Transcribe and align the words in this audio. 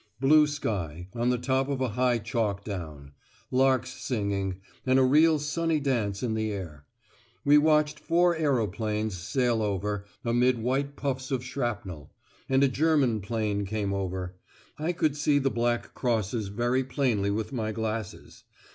Blue 0.19 0.47
sky, 0.47 1.07
on 1.13 1.29
the 1.29 1.37
top 1.37 1.69
of 1.69 1.79
a 1.79 1.89
high 1.89 2.17
chalk 2.17 2.65
down; 2.65 3.11
larks 3.51 3.91
singing; 3.91 4.59
and 4.83 4.97
a 4.97 5.03
real 5.03 5.37
sunny 5.37 5.79
dance 5.79 6.23
in 6.23 6.33
the 6.33 6.51
air. 6.51 6.87
We 7.45 7.59
watched 7.59 7.99
four 7.99 8.35
aeroplanes 8.35 9.15
sail 9.15 9.61
over, 9.61 10.05
amid 10.25 10.57
white 10.57 10.95
puffs 10.95 11.29
of 11.29 11.43
shrapnel; 11.43 12.11
and 12.49 12.63
a 12.63 12.67
German 12.67 13.21
'plane 13.21 13.63
came 13.63 13.93
over. 13.93 14.35
I 14.79 14.91
could 14.91 15.15
see 15.15 15.37
the 15.37 15.51
black 15.51 15.93
crosses 15.93 16.47
very 16.47 16.83
plainly 16.83 17.29
with 17.29 17.53
my 17.53 17.71
glasses. 17.71 18.43